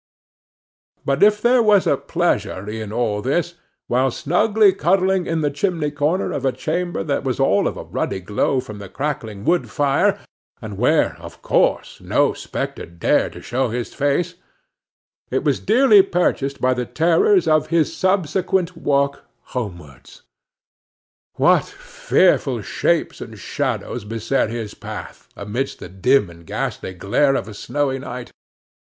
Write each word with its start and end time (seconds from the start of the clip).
But 1.05 1.21
if 1.21 1.43
there 1.43 1.61
was 1.61 1.85
a 1.85 1.95
pleasure 1.95 2.67
in 2.67 2.91
all 2.91 3.21
this, 3.21 3.53
while 3.85 4.09
snugly 4.09 4.73
cuddling 4.73 5.27
in 5.27 5.41
the 5.41 5.51
chimney 5.51 5.91
corner 5.91 6.31
of 6.31 6.43
a 6.43 6.51
chamber 6.51 7.03
that 7.03 7.23
was 7.23 7.39
all 7.39 7.67
of 7.67 7.77
a 7.77 7.83
ruddy 7.83 8.19
glow 8.19 8.59
from 8.61 8.79
the 8.79 8.89
crackling 8.89 9.43
wood 9.45 9.69
fire, 9.69 10.17
and 10.59 10.79
where, 10.79 11.15
of 11.19 11.43
course, 11.43 12.01
no 12.03 12.33
spectre 12.33 12.87
dared 12.87 13.33
to 13.33 13.43
show 13.43 13.69
its 13.69 13.93
face, 13.93 14.33
it 15.29 15.43
was 15.43 15.59
dearly 15.59 16.01
purchased 16.01 16.59
by 16.59 16.73
the 16.73 16.87
terrors 16.87 17.47
of 17.47 17.67
his 17.67 17.95
subsequent 17.95 18.75
walk 18.75 19.25
homewards. 19.53 20.23
What 21.35 21.65
fearful 21.65 22.63
shapes 22.63 23.21
and 23.21 23.37
shadows 23.37 24.03
beset 24.03 24.49
his 24.49 24.73
path, 24.73 25.29
amidst 25.35 25.77
the 25.77 25.89
dim 25.89 26.27
and 26.31 26.43
ghastly 26.47 26.95
glare 26.95 27.35
of 27.35 27.47
a 27.47 27.53
snowy 27.53 27.99
night! 27.99 28.31